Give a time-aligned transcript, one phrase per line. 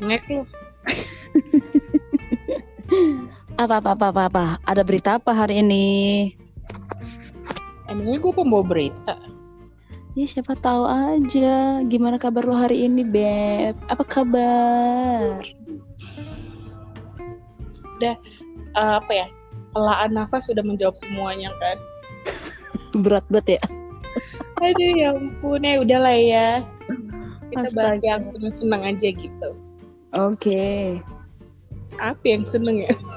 [0.00, 0.42] bengek lu.
[3.56, 4.44] Apa apa apa apa apa?
[4.68, 6.28] Ada berita apa hari ini?
[7.88, 9.16] Emangnya gue pembawa berita.
[10.12, 11.80] Ya siapa tahu aja.
[11.88, 13.72] Gimana kabar lo hari ini, Beb?
[13.88, 15.40] Apa kabar?
[18.04, 18.16] Eh,
[18.76, 19.26] apa ya?
[19.72, 21.80] Pelaan nafas sudah menjawab semuanya kan.
[23.04, 23.62] Berat banget ya.
[24.60, 26.48] Aduh ya ampun ya udahlah ya.
[27.48, 28.04] Kita bahas Astaga.
[28.04, 29.48] yang seneng aja gitu.
[30.16, 30.96] Oke.
[32.00, 32.96] Apa yang seneng ya?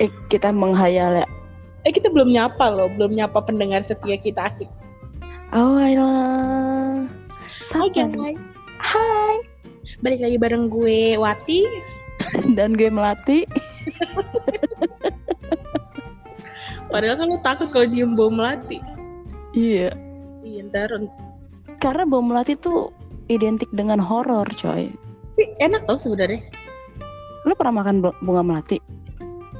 [0.00, 1.26] Eh, kita menghayal ya.
[1.84, 4.68] Eh kita belum nyapa loh, belum nyapa pendengar setia kita asik.
[5.52, 7.04] Oh, ayolah.
[7.68, 8.40] Hai guys,
[8.80, 9.44] Hai.
[10.00, 11.68] balik lagi bareng gue Wati.
[12.56, 13.44] Dan gue Melati.
[16.92, 18.80] Padahal kan lu takut kalau diem bau melati.
[19.52, 19.92] Iya.
[20.42, 20.90] Iya ntar
[21.80, 22.92] Karena bom melati tuh
[23.30, 24.90] identik dengan horor, coy.
[25.30, 26.42] Tapi enak tau sebenarnya.
[27.46, 28.76] Lo pernah makan bu- bunga melati?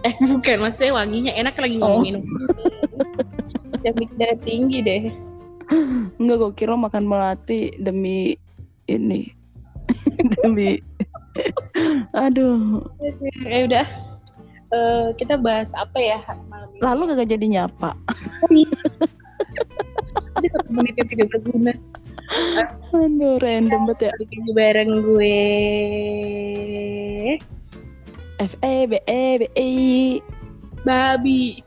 [0.03, 2.03] Eh bukan, maksudnya wanginya enak lagi Oh.
[2.03, 2.27] ngomongin.
[3.81, 5.03] Yang bikin darah tinggi deh.
[6.19, 8.35] Enggak, gue kira makan melati demi
[8.85, 9.31] ini.
[10.37, 10.83] demi
[12.13, 12.83] Aduh,
[13.47, 13.87] Eh udah.
[14.71, 16.79] Eh, kita bahas apa ya malam ini?
[16.79, 17.91] lalu kagak jadi nyapa.
[20.37, 21.73] Ini satu menit yang tidak berguna.
[22.31, 24.13] Aduh, random banget ya.
[24.15, 25.39] Lagi bareng gue.
[28.41, 29.71] F E B E B E
[30.87, 31.61] Babi.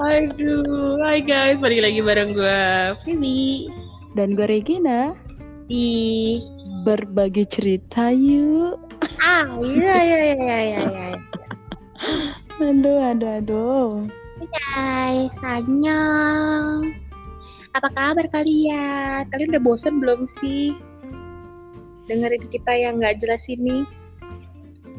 [0.00, 2.60] Aduh, hai guys, balik lagi bareng gue,
[3.04, 3.68] Vivi.
[4.16, 5.12] dan gue Regina
[5.68, 6.40] Di
[6.82, 8.80] berbagi cerita yuk.
[9.20, 10.80] ah, iya iya iya iya iya.
[10.88, 11.06] iya.
[12.60, 13.88] Aduh, aduh, aduh.
[14.50, 16.90] Guys, annyeong.
[17.70, 19.30] Apa kabar kalian?
[19.30, 20.74] Kalian udah bosen belum sih?
[22.10, 23.86] Dengerin kita yang nggak jelas ini.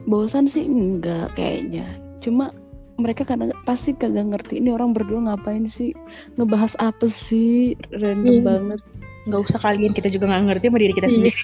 [0.08, 1.84] Bosan sih enggak kayaknya.
[2.24, 2.56] Cuma
[2.96, 5.92] mereka kadang pasti kagak ngerti ini orang berdua ngapain sih
[6.38, 8.44] ngebahas apa sih random Iya.
[8.46, 8.80] banget
[9.22, 11.16] Nggak usah kalian, kita juga nggak ngerti sama diri kita Iya.
[11.18, 11.42] sendiri.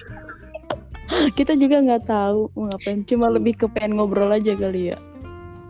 [1.38, 4.98] kita juga nggak tahu mau ngapain cuma lebih ke pengen ngobrol aja kali ya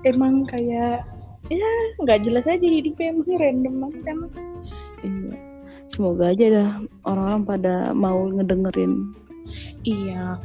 [0.07, 1.03] Emang kayak
[1.47, 1.71] ya
[2.03, 4.33] nggak jelas aja hidupnya emang random banget emang.
[5.07, 5.37] Iya.
[5.89, 6.71] Semoga aja dah
[7.09, 9.17] orang-orang pada mau ngedengerin.
[9.87, 10.37] Iya,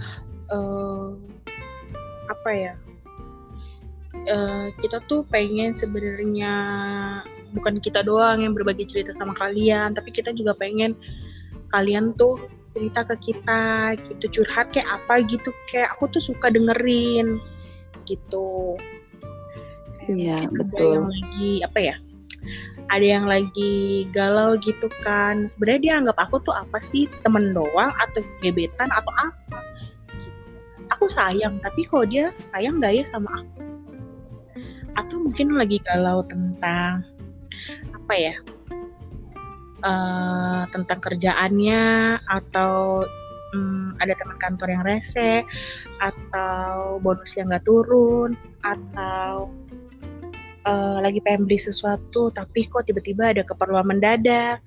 [0.54, 1.08] eh
[2.32, 2.74] apa ya?
[4.24, 6.54] Eh, kita tuh pengen sebenarnya
[7.52, 10.96] bukan kita doang yang berbagi cerita sama kalian, tapi kita juga pengen
[11.76, 12.40] kalian tuh
[12.74, 17.38] cerita ke kita gitu curhat kayak apa gitu kayak aku tuh suka dengerin
[18.08, 18.80] gitu.
[20.10, 20.94] Iya, betul.
[21.00, 21.96] yang lagi apa ya?
[22.92, 25.48] Ada yang lagi galau gitu kan.
[25.48, 27.08] Sebenarnya dia anggap aku tuh apa sih?
[27.24, 29.64] Temen doang atau gebetan atau apa?
[30.94, 33.62] aku sayang tapi kok dia sayang gak ya sama aku
[34.94, 37.02] atau mungkin lagi galau tentang
[37.92, 38.36] apa ya
[39.84, 41.84] eh, tentang kerjaannya
[42.30, 43.04] atau
[43.52, 45.42] hmm, ada teman kantor yang rese
[45.98, 49.50] atau bonus yang gak turun atau
[50.64, 54.60] eh, lagi pengen beli sesuatu tapi kok tiba-tiba ada keperluan mendadak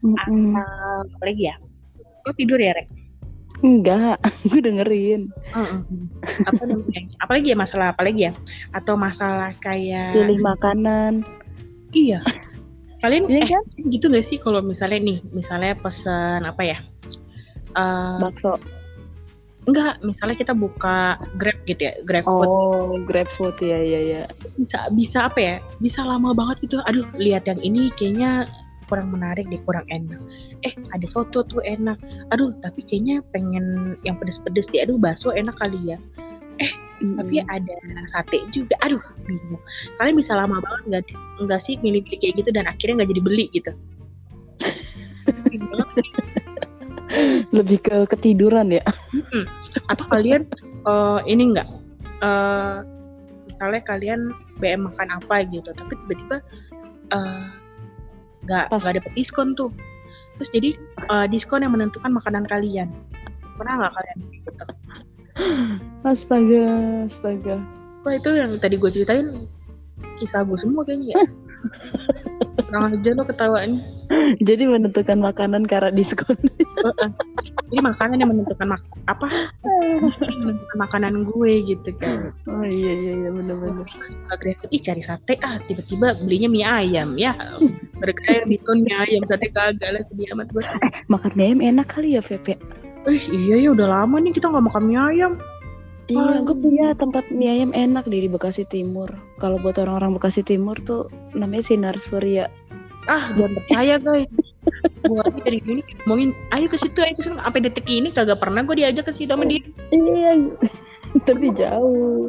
[0.00, 0.56] Mm-mm.
[0.56, 1.56] atau apa lagi ya
[2.24, 2.88] lo tidur ya Rek?
[3.60, 4.16] Enggak,
[4.48, 5.28] gue dengerin.
[6.48, 8.32] apa namanya apalagi ya masalah apalagi ya
[8.72, 11.20] atau masalah kayak Pilih makanan.
[11.92, 12.24] iya
[13.00, 13.64] kalian Iya eh kan?
[13.88, 16.78] gitu gak sih kalau misalnya nih misalnya pesan apa ya
[17.70, 18.56] Eh Bakso.
[19.70, 22.48] Enggak misalnya kita buka grab gitu ya grab food.
[22.50, 24.22] Oh, grab food ya, ya, ya.
[24.58, 25.56] bisa bisa apa ya?
[25.78, 26.82] Bisa lama banget gitu.
[26.90, 28.50] Aduh lihat yang ini kayaknya
[28.90, 30.18] kurang menarik deh kurang enak.
[30.66, 31.96] Eh ada soto tuh enak.
[32.34, 34.82] Aduh tapi kayaknya pengen yang pedes-pedes deh.
[34.82, 35.98] Aduh bakso enak kali ya.
[37.00, 37.72] Tapi ada
[38.10, 38.76] sate juga.
[38.82, 39.62] Aduh bingung.
[39.96, 41.02] Kalian bisa lama banget nggak
[41.46, 43.72] nggak sih milih-milih kayak gitu dan akhirnya nggak jadi beli gitu.
[47.56, 48.84] Lebih ke ketiduran ya.
[49.88, 50.46] Atau kalian
[50.86, 51.68] eh, ini nggak
[52.22, 52.76] eh,
[53.50, 54.20] misalnya kalian
[54.58, 56.36] BM makan apa gitu tapi tiba-tiba
[57.14, 57.44] eh,
[58.48, 58.78] nggak Pas.
[58.80, 59.70] nggak dapet diskon tuh
[60.38, 60.70] terus jadi
[61.10, 62.88] eh, diskon yang menentukan makanan kalian
[63.60, 64.50] pernah nggak kalian gitu
[66.00, 66.64] Astaga,
[67.04, 67.60] astaga.
[68.04, 69.44] Wah itu yang tadi gue ceritain
[70.16, 71.20] kisah gue semua kayaknya ya.
[72.68, 73.80] Kurang aja lo ketawanya.
[74.46, 76.34] Jadi menentukan makanan karena diskon.
[77.70, 79.54] Jadi makanan yang menentukan mak apa?
[80.42, 82.34] menentukan makanan gue gitu kan.
[82.50, 83.28] oh iya iya iya.
[84.10, 87.34] Suka GrabFood, ih cari sate ah tiba-tiba belinya mie ayam ya.
[88.02, 90.64] Gara-gara yang diskon mie ayam sate kagak lah sedih amat gue.
[91.06, 92.58] Makan mie ayam enak kali ya Pepe.
[93.06, 95.32] Eh iya ya udah lama nih kita nggak makan mie ayam.
[96.10, 99.06] Iya, gue punya tempat mie ayam enak di Bekasi Timur.
[99.38, 101.06] Kalau buat orang-orang Bekasi Timur tuh
[101.38, 102.50] namanya Sinar Surya.
[103.08, 104.28] Ah jangan percaya guys.
[105.00, 108.60] gue dari gini ngomongin ayo ke situ ayo ke situ sampai detik ini kagak pernah
[108.60, 109.64] gue diajak ke situ sama dia.
[109.88, 110.52] Iya,
[111.26, 112.28] tapi jauh.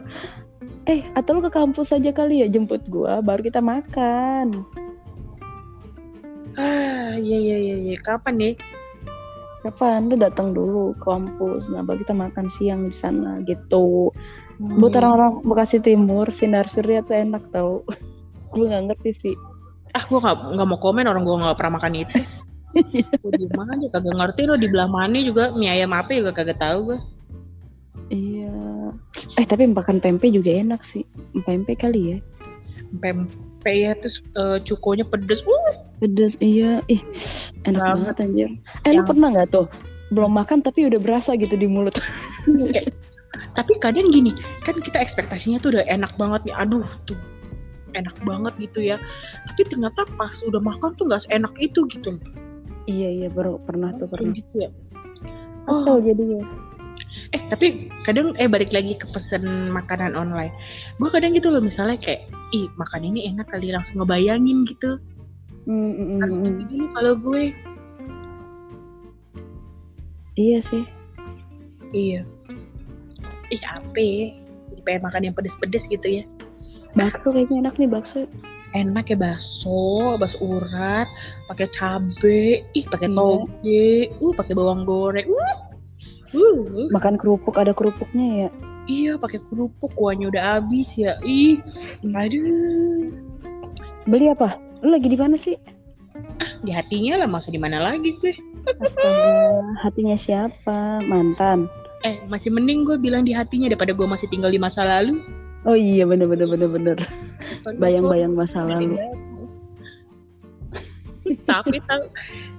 [0.89, 4.65] Eh, atau lu ke kampus aja kali ya jemput gua, baru kita makan.
[6.57, 8.53] Ah iya iya iya iya kapan nih?
[9.61, 10.09] Kapan?
[10.09, 14.09] Lu datang dulu ke kampus, nah baru kita makan siang di sana gitu.
[14.57, 14.99] Buat Hmm.
[15.05, 17.85] orang-orang Bekasi Timur, Sinar Surya tuh enak tau.
[18.57, 19.35] gue nggak ngerti sih.
[19.91, 22.17] Ah gue nggak nggak mau komen orang gue nggak pernah makan itu
[23.21, 26.59] gue diem aja kagak ngerti lo di belah mana juga mie ayam apa juga kagak
[26.59, 26.99] tahu gue
[28.11, 28.51] Iya.
[29.39, 31.07] Eh tapi makan pempek juga enak sih.
[31.47, 32.17] Pempek kali ya.
[32.99, 33.31] pempek
[33.71, 35.71] ya terus eh, cukonya pedes uh
[36.03, 36.83] Pedes iya.
[36.91, 36.99] Ih,
[37.63, 37.95] enak Banget.
[37.95, 38.49] banget anjir.
[38.83, 39.67] Eh lu Yang- pernah nggak tuh?
[40.11, 41.95] Belum makan tapi udah berasa gitu di mulut.
[42.75, 42.91] kayak-
[43.55, 47.15] tapi kadang gini kan kita ekspektasinya tuh udah enak banget nih aduh tuh
[47.95, 48.97] enak banget gitu ya
[49.51, 52.17] tapi ternyata pas udah makan tuh nggak seenak itu gitu
[52.89, 54.33] iya iya baru pernah tuh pernah.
[54.33, 54.71] gitu ya
[55.69, 56.43] Oh, jadi ya.
[57.37, 60.49] eh tapi kadang eh balik lagi ke pesen makanan online
[60.97, 64.97] gue kadang gitu loh misalnya kayak ih makan ini enak kali langsung ngebayangin gitu
[65.69, 66.89] Mm, mm, mm, harus mm.
[66.97, 67.53] kalau gue
[70.33, 70.83] Iya sih.
[71.93, 72.25] iya
[73.53, 74.31] ih apa ya?
[74.81, 76.23] pengen makan yang pedes-pedes gitu ya
[76.91, 78.27] Bakso kayaknya enak nih bakso.
[78.71, 81.03] enak ya bakso bakso urat
[81.51, 83.19] pakai cabe ih pakai Iya.
[83.19, 83.91] toge
[84.23, 85.55] uh pakai bawang goreng uh
[86.31, 86.87] uh.
[86.95, 88.49] Makan kerupuk ada kerupuknya ya.
[88.87, 91.59] iya pakai kerupuk kuahnya udah habis ya ih
[92.07, 93.11] aduh
[94.07, 94.55] Beli apa?
[94.81, 95.59] Lu lagi di mana sih?
[96.65, 98.33] di hatinya lah masa di mana lagi gue
[98.81, 101.01] Astaga, hatinya siapa?
[101.05, 101.67] Mantan.
[102.01, 105.21] eh masih mending gue bilang di hatinya daripada gue masih tinggal di masa lalu
[105.61, 106.97] Oh iya bener bener bener bener.
[107.77, 108.97] Bayang-bayang masa lalu.
[111.45, 112.03] Sapi tahu.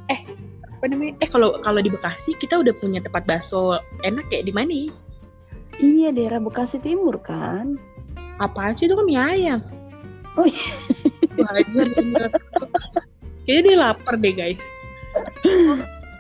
[0.06, 0.20] Eh,
[0.62, 1.18] apa namanya?
[1.18, 4.70] Eh kalau kalau di Bekasi kita udah punya tempat bakso enak ya di mana?
[4.70, 4.90] ya?
[5.82, 7.74] Iya daerah Bekasi Timur kan.
[8.38, 9.60] Apaan sih itu kan mie ayam?
[10.38, 10.66] Oh iya.
[11.38, 11.86] Wajar.
[13.42, 14.62] Kayaknya dia lapar deh guys.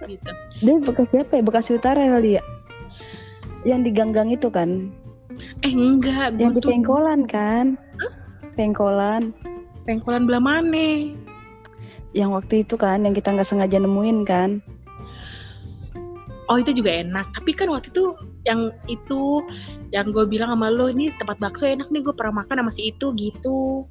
[0.02, 0.30] Gitu.
[0.66, 1.42] Dia Bekasi apa ya?
[1.46, 2.42] Bekasi Utara kali ya?
[3.62, 4.90] Yang di gang-gang itu kan?
[5.62, 7.66] Eh enggak, gue Yang di tuh Pengkolan kan?
[8.58, 9.32] Pengkolan.
[9.82, 11.10] pengkolan belah mana?
[12.14, 14.62] Yang waktu itu kan, yang kita nggak sengaja nemuin kan?
[16.50, 17.32] Oh itu juga enak.
[17.32, 18.12] Tapi kan waktu itu
[18.44, 19.40] yang itu
[19.94, 22.92] yang gue bilang sama lo ini tempat bakso enak nih gue pernah makan sama si
[22.92, 23.88] itu gitu.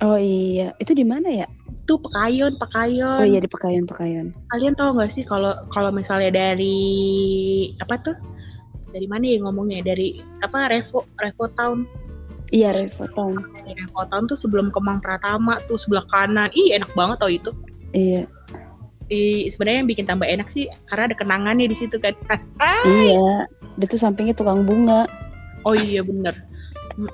[0.00, 1.46] Oh iya, itu di mana ya?
[1.84, 3.20] Tuh Pekayon, Pekayon.
[3.20, 4.32] Oh iya di Pekayon Pekayon.
[4.50, 8.16] kalian tahu nggak sih kalau kalau misalnya dari apa tuh
[8.90, 10.08] dari mana ya ngomongnya dari
[10.40, 11.86] apa Revo Revo Town
[12.50, 13.38] Iya Revo Town.
[13.56, 17.50] dari Revo Town tuh sebelum Kemang Pratama tuh sebelah kanan ih enak banget tau itu
[17.90, 18.26] Iya.
[19.46, 22.14] Sebenarnya yang bikin tambah enak sih karena ada kenangannya di situ kan
[22.62, 23.46] Ah, Iya.
[23.74, 25.06] Dia tuh sampingnya tukang bunga.
[25.62, 26.34] oh iya bener.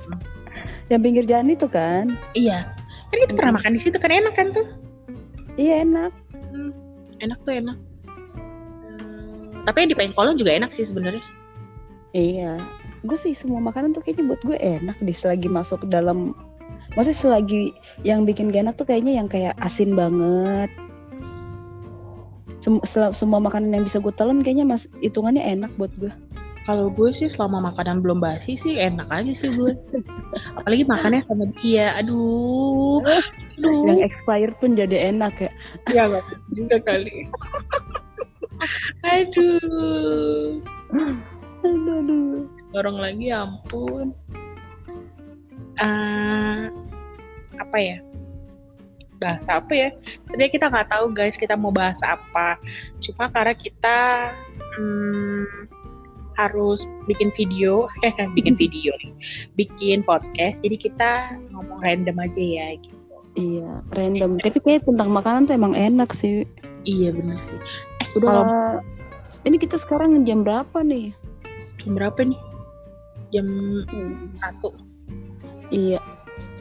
[0.88, 2.14] Yang pinggir jalan itu kan?
[2.32, 2.72] iya
[3.06, 4.66] kan kita pernah makan di situ kan enak kan tuh
[5.54, 6.12] Iya enak.
[6.50, 6.70] Hmm,
[7.18, 7.76] enak tuh enak
[8.86, 11.22] Hmm, tapi yang di Pengkolan juga enak sih sebenarnya
[12.14, 12.60] Iya.
[13.06, 16.34] Gue sih semua makanan tuh kayaknya buat gue enak deh selagi masuk ke dalam
[16.94, 17.62] Maksudnya selagi
[18.06, 20.72] yang bikin gak enak tuh kayaknya yang kayak asin banget.
[22.62, 26.10] Sem- semua makanan yang bisa gue telan kayaknya mas hitungannya enak buat gue.
[26.66, 29.76] Kalau gue sih selama makanan belum basi sih enak aja sih gue.
[30.58, 31.94] Apalagi makannya sama dia.
[32.00, 33.04] Aduh.
[33.06, 33.86] Aduh.
[33.86, 35.50] Yang expired pun jadi enak ya.
[35.94, 37.28] Ya nggak juga kali.
[39.14, 40.58] aduh.
[41.64, 42.44] Aduh, aduh.
[42.74, 44.12] Dorong lagi ya ampun.
[45.76, 46.60] Eh,
[47.56, 47.98] apa ya?
[49.16, 49.88] Bahasa apa ya?
[50.28, 52.60] Tadi kita nggak tahu guys kita mau bahas apa.
[53.00, 54.32] Cuma karena kita
[54.76, 55.68] hmm,
[56.36, 59.12] harus bikin video, eh bikin video nih,
[59.56, 60.60] bikin podcast.
[60.60, 62.68] Jadi kita ngomong random aja ya.
[62.76, 62.96] Gitu.
[63.36, 64.40] Iya, random.
[64.40, 66.48] Tapi kayak tentang makanan tuh emang enak sih.
[66.88, 67.58] Iya bener sih.
[68.00, 68.44] Eh Udah kalau
[69.44, 71.12] ini kita sekarang jam berapa nih?
[71.86, 72.40] Jam berapa nih?
[73.30, 73.46] Jam
[74.42, 74.74] satu.
[75.70, 76.02] Iya.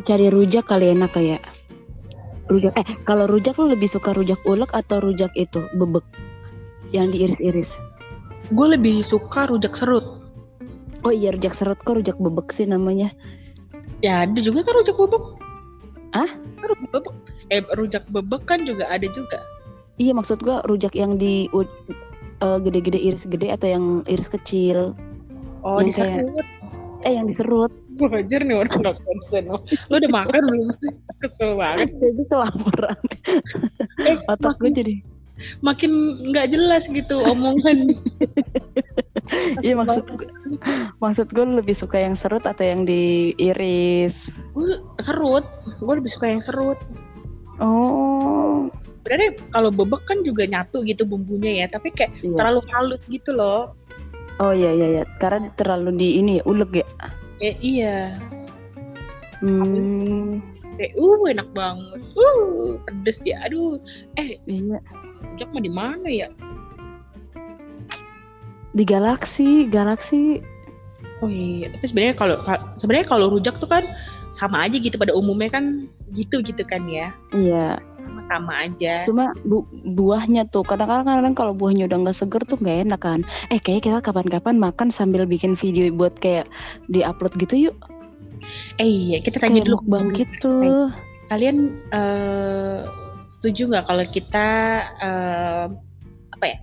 [0.05, 1.41] Cari rujak kali enak kayak.
[2.45, 2.77] Rujak.
[2.77, 6.05] Eh, kalau rujak lo lebih suka rujak ulek atau rujak itu bebek
[6.93, 7.81] yang diiris-iris?
[8.53, 10.21] Gue lebih suka rujak serut.
[11.01, 13.09] Oh iya rujak serut kok rujak bebek sih namanya.
[14.05, 15.23] Ya ada juga kan rujak bebek.
[16.13, 16.29] Ah?
[16.61, 17.05] Rujak bebek.
[17.49, 19.41] Eh rujak bebek kan juga ada juga.
[19.97, 21.65] Iya maksud gua rujak yang di u-
[22.41, 24.93] eh, gede-gede iris gede atau yang iris kecil.
[25.65, 26.47] Oh Yang kayak- diserut.
[27.01, 27.71] Eh yang diserut.
[27.95, 29.43] Wajar nih orang nggak konsen.
[29.87, 30.93] Lo udah makan belum sih?
[31.17, 31.89] Kesel banget.
[31.95, 32.99] Jadi kelaparan.
[34.01, 34.95] Eh, Otak gue jadi.
[35.59, 35.91] makin
[36.31, 37.91] nggak jelas gitu omongan.
[39.59, 40.27] Iya maksud gue,
[40.97, 44.31] maksud gue lebih suka yang serut atau yang diiris.
[44.51, 45.43] Gue serut.
[45.77, 46.79] Gue lebih suka yang serut.
[47.57, 48.71] Oh.
[49.01, 52.31] Sebenarnya kalau bebek kan juga nyatu gitu bumbunya ya, tapi kayak Iya.
[52.33, 53.75] terlalu halus gitu loh.
[54.37, 55.03] Oh iya iya iya.
[55.17, 56.87] Karena terlalu di ini ya ulek ya.
[57.39, 58.15] Eh iya.
[59.39, 60.39] Hmm.
[60.75, 61.99] Kayak uh enak banget.
[62.15, 63.39] Uh pedes ya.
[63.47, 63.79] Aduh.
[64.19, 64.79] Eh Iya.
[65.25, 66.27] rujak mah di mana ya?
[68.75, 70.43] Di galaksi, galaksi.
[71.23, 73.87] Oh iya, tapi sebenarnya kalau ka- sebenarnya kalau rujak tuh kan
[74.35, 77.15] sama aja gitu pada umumnya kan gitu gitu kan ya.
[77.31, 77.79] Iya.
[78.25, 78.95] Sama-sama aja.
[79.05, 83.19] Cuma bu buahnya tuh kadang-kadang kadang kalau buahnya udah nggak seger tuh nggak enak kan.
[83.47, 86.49] Eh kayak kita kapan-kapan makan sambil bikin video buat kayak
[86.87, 87.75] di-upload gitu yuk.
[88.77, 90.09] Eh iya, kita tanya Kayak dulu dulu.
[90.11, 90.55] gitu.
[91.27, 91.57] Kalian
[91.91, 92.79] eh,
[93.31, 94.47] setuju nggak kalau kita
[94.99, 95.65] eh,
[96.31, 96.57] apa ya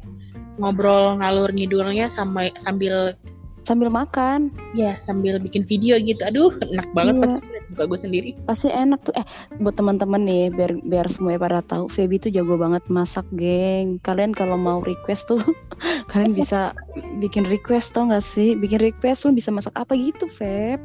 [0.58, 3.14] ngobrol ngalur ngidulnya sama sambil
[3.62, 4.50] Sambil makan.
[4.74, 6.18] ya sambil bikin video gitu.
[6.26, 7.22] Aduh, enak banget Iya.
[7.22, 7.38] pasti
[7.72, 8.30] muka gue sendiri.
[8.44, 9.14] Pasti enak tuh.
[9.16, 9.26] Eh
[9.58, 13.98] buat teman-teman nih biar biar semuanya pada tahu Feby tuh jago banget masak, geng.
[14.04, 15.40] Kalian kalau mau request tuh
[16.12, 16.76] kalian bisa
[17.18, 18.54] bikin request tau gak sih?
[18.54, 20.78] Bikin request lu bisa masak apa gitu, Feb.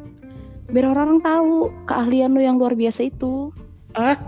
[0.72, 1.51] Biar orang-orang tahu
[1.88, 3.51] keahlian lu yang luar biasa itu.
[3.96, 4.20] Ah,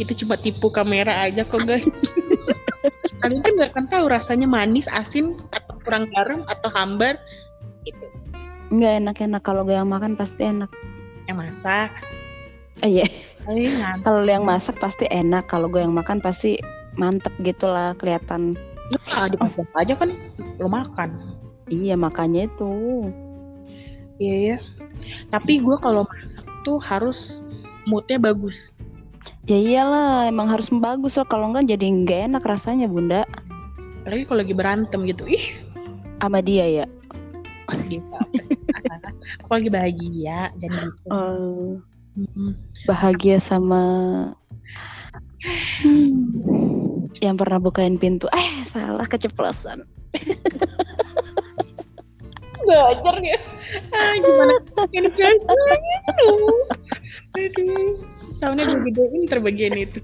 [0.00, 1.84] itu cuma tipu kamera aja kok guys.
[3.20, 7.16] Kalian kan nggak akan tahu rasanya manis, asin, atau kurang garam, atau hambar
[7.84, 8.06] gitu.
[8.72, 10.68] Nggak enak-enak kalau gue yang makan pasti enak.
[11.34, 11.90] Yang masak,
[12.82, 13.06] Eh, iya.
[14.06, 15.50] Kalau lu yang masak pasti enak.
[15.50, 16.62] Kalau gue yang makan pasti
[16.94, 18.54] mantep gitu lah kelihatan.
[19.18, 20.10] Ah, dipajang aja kan
[20.62, 21.10] lo makan.
[21.66, 22.70] Iya makanya itu.
[24.22, 24.56] Iya ya.
[25.34, 27.42] Tapi gue kalau masak tuh harus
[27.90, 28.70] moodnya bagus.
[29.50, 31.26] Ya iyalah emang harus bagus lah.
[31.26, 33.26] Kalau enggak jadi nggak enak rasanya bunda.
[34.06, 35.26] Apalagi kalau lagi berantem gitu.
[35.26, 35.58] Ih,
[36.22, 36.86] Sama dia ya.
[37.64, 38.00] apa sih?
[39.42, 41.08] Aku lagi bahagia, jadi gitu.
[41.10, 41.82] Oh.
[42.14, 42.54] Mm-mm.
[42.86, 43.82] bahagia sama
[45.82, 47.04] Hmm.
[47.20, 49.84] yang pernah bukain pintu eh salah keceplosan
[52.64, 53.38] Belajar ya.
[53.92, 54.54] Ah, gimana?
[54.88, 55.42] Ini guys.
[55.44, 56.60] Aduh.
[57.36, 58.00] Aduh.
[58.32, 60.00] Soundnya gue gedein terbagian itu.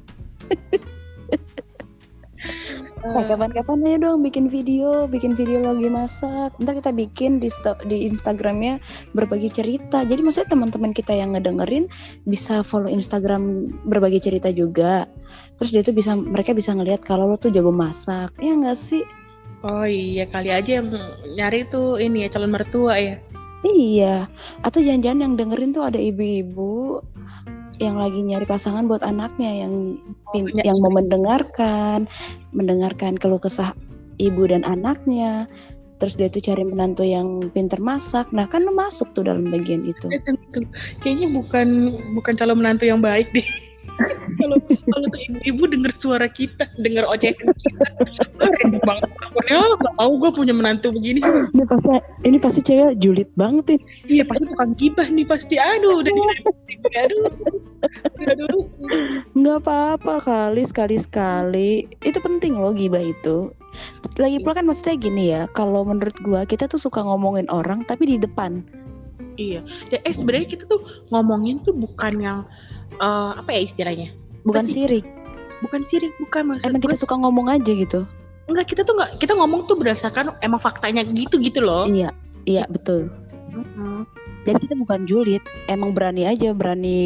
[3.01, 6.53] Nah, kapan-kapan aja dong bikin video, bikin video lagi masak.
[6.61, 7.49] Ntar kita bikin di
[7.89, 8.77] di Instagramnya
[9.17, 10.05] berbagi cerita.
[10.05, 11.89] Jadi maksudnya teman-teman kita yang ngedengerin
[12.29, 15.09] bisa follow Instagram berbagi cerita juga.
[15.57, 18.37] Terus dia tuh bisa mereka bisa ngelihat kalau lo tuh jago masak.
[18.37, 19.01] Ya nggak sih?
[19.65, 20.93] Oh iya kali aja yang
[21.37, 23.17] nyari tuh ini ya calon mertua ya.
[23.65, 24.29] Iya.
[24.61, 27.01] Atau jangan-jangan yang dengerin tuh ada ibu-ibu
[27.81, 29.97] yang lagi nyari pasangan buat anaknya yang
[30.37, 32.05] pin- punya yang mau mendengarkan,
[32.53, 33.73] mendengarkan keluh kesah
[34.21, 35.49] ibu dan anaknya.
[36.01, 38.29] Terus dia tuh cari menantu yang pinter masak.
[38.33, 40.09] Nah kan lo masuk tuh dalam bagian itu.
[41.05, 41.69] Kayaknya bukan
[42.17, 43.45] bukan calon menantu yang baik deh.
[44.41, 47.85] Kalau kalau tuh ibu-ibu denger suara kita, denger ocehan kita,
[48.65, 49.11] ribet banget.
[49.31, 51.21] Pokoknya gak mau gue punya menantu begini.
[51.53, 51.89] Ini pasti
[52.25, 53.81] ini pasti cewek julid banget nih.
[54.09, 55.55] Iya pasti tukang gibah nih pasti.
[55.61, 56.23] Aduh udah di
[56.97, 57.25] aduh.
[58.25, 58.65] Aduh.
[59.37, 61.71] Nggak apa-apa kali sekali sekali.
[62.01, 63.53] Itu penting loh gibah itu.
[64.19, 65.43] Lagi pula kan maksudnya gini ya.
[65.53, 68.65] Kalau menurut gua kita tuh suka ngomongin orang tapi di depan.
[69.41, 69.65] Iya.
[69.89, 72.41] Ya, eh sebenarnya kita tuh ngomongin tuh bukan yang
[72.99, 74.09] eh, apa ya istilahnya?
[74.43, 75.07] Bukan Pasti- sirik.
[75.61, 76.89] Bukan sirik, bukan maksud Emang gue.
[76.89, 78.09] kita suka ngomong aja gitu.
[78.49, 81.85] Enggak, kita tuh enggak kita ngomong tuh berdasarkan emang faktanya gitu gitu loh.
[81.85, 82.11] Iya,
[82.49, 83.13] iya betul.
[83.53, 84.09] Mm-mm.
[84.49, 86.97] Dan kita bukan julid, emang berani aja, berani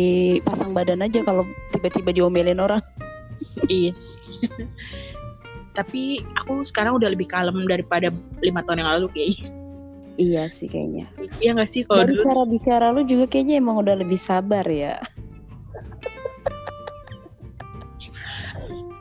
[0.47, 1.43] pasang badan aja kalau
[1.75, 2.79] tiba-tiba diomelin orang.
[3.67, 4.14] Iya sih.
[5.79, 9.50] Tapi aku sekarang udah lebih kalem daripada lima tahun yang lalu kayaknya.
[10.14, 11.11] Iya sih kayaknya.
[11.43, 12.23] Iya nggak sih kalau dulu?
[12.23, 15.03] cara bicara lu juga kayaknya emang udah lebih sabar ya.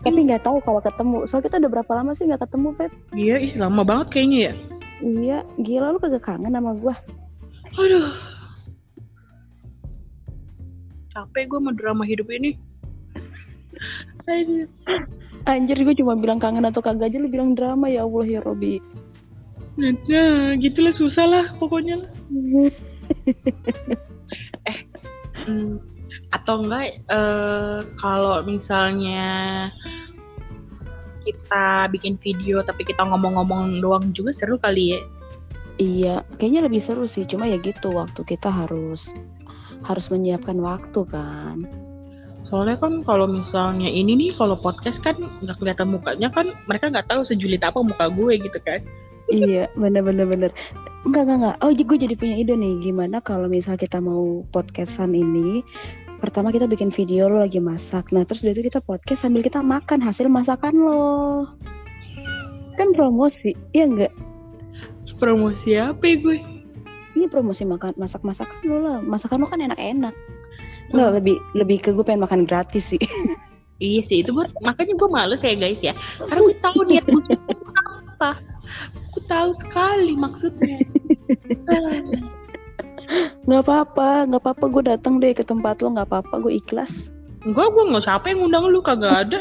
[0.03, 1.23] Tapi nggak tahu kalau ketemu.
[1.23, 2.91] Soalnya kita udah berapa lama sih nggak ketemu, Feb?
[3.15, 4.53] Iya, ih lama banget kayaknya ya.
[5.03, 6.95] Iya, gila lu kagak kangen sama gua.
[7.79, 8.11] Aduh.
[11.13, 12.59] Capek gue sama drama hidup ini.
[14.27, 14.67] Aduh.
[15.43, 18.79] Anjir gue cuma bilang kangen atau kagak aja lu bilang drama ya Allah ya Robi.
[19.75, 21.99] Nah, gitulah susah lah pokoknya.
[25.43, 25.75] Hmm,
[26.33, 29.69] atau enggak eh, kalau misalnya
[31.23, 35.01] kita bikin video tapi kita ngomong-ngomong doang juga seru kali ya.
[35.81, 37.25] Iya, kayaknya lebih seru sih.
[37.25, 39.09] Cuma ya gitu, waktu kita harus
[39.83, 41.65] harus menyiapkan waktu kan.
[42.43, 47.07] Soalnya kan kalau misalnya ini nih kalau podcast kan nggak kelihatan mukanya kan mereka nggak
[47.07, 48.83] tahu sejulit apa muka gue gitu kan.
[49.31, 50.51] iya, bener-bener bener.
[51.07, 51.55] Enggak, enggak, enggak.
[51.63, 52.73] Oh, gue jadi punya ide nih.
[52.83, 55.63] Gimana kalau misal kita mau podcastan ini,
[56.23, 58.07] pertama kita bikin video lo lagi masak.
[58.15, 61.51] Nah, terus dari itu kita podcast sambil kita makan hasil masakan lo.
[62.79, 64.15] Kan promosi, iya enggak?
[65.19, 66.39] Promosi apa ya gue?
[67.19, 68.97] Ini promosi makan masak-masakan lo lah.
[69.03, 70.15] Masakan lo kan enak-enak.
[70.95, 73.03] Lo lebih lebih ke gue pengen makan gratis sih.
[73.83, 75.91] Iya sih itu gue makanya gue males ya guys ya.
[76.15, 77.35] Karena gue tahu niat musuh
[78.15, 78.39] apa.
[79.11, 80.79] Gue tahu sekali maksudnya.
[83.45, 84.65] Nggak apa-apa, nggak apa-apa.
[84.71, 86.35] Gue datang deh ke tempat lo, nggak apa-apa.
[86.41, 87.11] Gue ikhlas.
[87.43, 89.37] Enggak, gue nggak siapa yang ngundang lu kagak ada.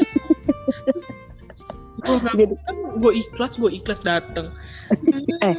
[2.02, 2.59] gue Jadi-
[2.99, 4.50] gue ikhlas, gue ikhlas dateng.
[5.43, 5.57] Eh,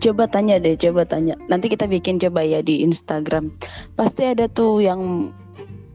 [0.00, 1.36] Coba tanya deh, coba tanya.
[1.50, 3.52] Nanti kita bikin coba ya di Instagram.
[3.98, 5.32] Pasti ada tuh yang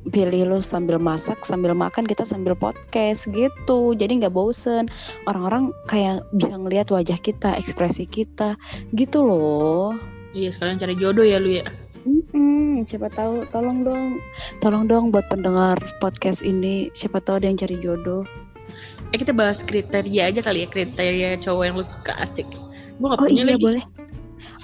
[0.08, 3.96] pilih lo sambil masak, sambil makan, kita sambil podcast gitu.
[3.98, 4.88] Jadi nggak bosen.
[5.28, 8.56] Orang-orang kayak bisa ngelihat wajah kita, ekspresi kita,
[8.96, 9.96] gitu loh.
[10.38, 11.66] Iya sekalian cari jodoh ya lu ya.
[12.06, 14.22] Mm-mm, siapa tahu, tolong dong,
[14.62, 16.94] tolong dong buat pendengar podcast ini.
[16.94, 18.22] Siapa tahu ada yang cari jodoh.
[19.12, 22.46] Eh kita bahas kriteria aja kali ya kriteria cowok yang lu suka asik.
[23.02, 23.66] Gue gak Oh punya iya lagi.
[23.66, 23.84] boleh.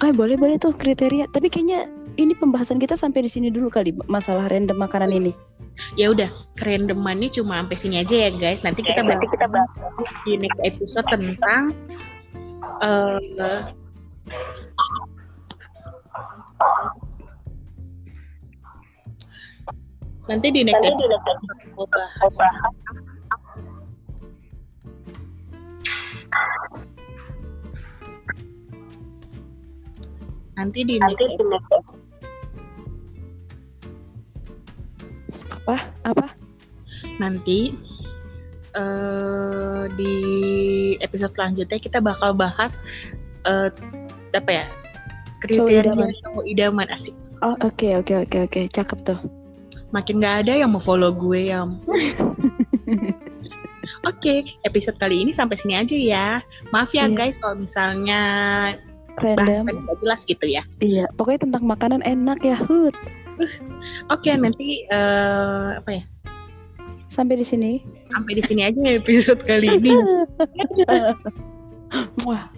[0.00, 1.26] Oh boleh boleh tuh kriteria.
[1.34, 1.90] Tapi kayaknya
[2.22, 5.34] ini pembahasan kita sampai di sini dulu kali masalah random makanan ini.
[5.98, 8.62] Ya udah, kerendemannya cuma sampai sini aja ya guys.
[8.62, 9.66] Nanti kita bahas kita bahas.
[10.22, 11.74] di next episode tentang
[12.80, 13.74] eh
[20.24, 21.20] nanti di next episode
[21.76, 22.34] mau bahas
[30.56, 31.84] nanti di next episode
[35.64, 35.80] Apa?
[36.04, 36.28] Apa?
[37.16, 37.72] nanti
[38.74, 40.14] eh di
[40.98, 42.82] episode selanjutnya kita bakal bahas
[43.46, 43.70] eh
[44.34, 44.66] apa ya
[45.44, 46.08] kriteria idaman.
[46.24, 49.20] cowok idaman asik Oh oke oke oke oke cakep tuh.
[49.92, 51.62] makin nggak ada yang mau follow gue ya.
[54.08, 56.28] Oke, episode kali ini sampai sini aja ya.
[56.72, 57.12] Maaf ya Iya.
[57.12, 58.22] guys kalau misalnya
[59.20, 59.68] Random.
[59.68, 60.64] nggak jelas gitu ya.
[60.80, 61.04] Iya.
[61.20, 62.96] Pokoknya tentang makanan enak ya Hud.
[64.08, 66.02] Oke, nanti eh, apa ya?
[67.12, 67.84] Sampai di sini.
[68.08, 69.92] Sampai di sini aja episode kali ini.
[72.26, 72.48] Wah